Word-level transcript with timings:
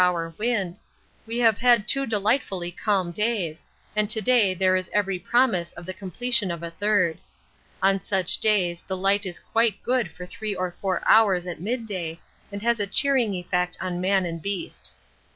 h. 0.01 0.37
wind, 0.39 0.79
we 1.27 1.37
have 1.37 1.59
had 1.59 1.87
two 1.87 2.07
delightfully 2.07 2.71
calm 2.71 3.11
days, 3.11 3.63
and 3.95 4.09
to 4.09 4.19
day 4.19 4.51
there 4.55 4.75
is 4.75 4.89
every 4.93 5.19
promise 5.19 5.73
of 5.73 5.85
the 5.85 5.93
completion 5.93 6.49
of 6.49 6.63
a 6.63 6.71
third. 6.71 7.19
On 7.83 8.01
such 8.01 8.39
days 8.39 8.81
the 8.87 8.97
light 8.97 9.27
is 9.27 9.39
quite 9.39 9.83
good 9.83 10.09
for 10.09 10.25
three 10.25 10.55
to 10.55 10.73
four 10.81 11.07
hours 11.07 11.45
at 11.45 11.59
midday 11.61 12.19
and 12.51 12.63
has 12.63 12.79
a 12.79 12.87
cheering 12.87 13.35
effect 13.35 13.77
on 13.79 14.01
man 14.01 14.25
and 14.25 14.41
beast. 14.41 14.95